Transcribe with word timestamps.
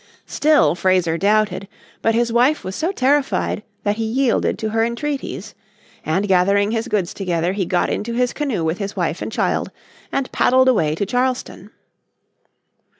Still 0.25 0.73
Fraser 0.73 1.15
doubted. 1.15 1.67
But 2.01 2.15
his 2.15 2.33
wife 2.33 2.63
was 2.63 2.75
so 2.75 2.91
terrified 2.91 3.61
that 3.83 3.97
he 3.97 4.03
yielded 4.03 4.57
to 4.57 4.69
her 4.69 4.83
entreaties. 4.83 5.53
And 6.03 6.27
gathering 6.27 6.71
his 6.71 6.87
goods 6.87 7.13
together 7.13 7.53
he 7.53 7.65
got 7.67 7.91
into 7.91 8.13
his 8.13 8.33
canoe 8.33 8.63
with 8.63 8.79
his 8.79 8.95
wife 8.95 9.21
and 9.21 9.31
child, 9.31 9.69
and 10.11 10.31
paddled 10.31 10.67
away 10.67 10.95
to 10.95 11.05
Charleston. 11.05 11.69